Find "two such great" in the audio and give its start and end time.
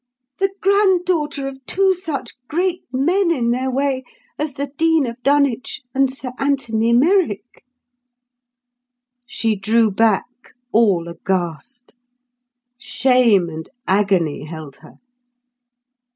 1.67-2.81